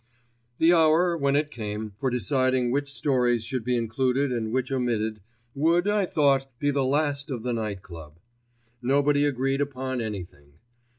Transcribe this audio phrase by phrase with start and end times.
[0.57, 5.19] The hour, when it came, for deciding which stories should be included and which omitted,
[5.53, 8.17] would, I thought, be the last of the Night Club.
[8.81, 10.53] Nobody agreed upon anything.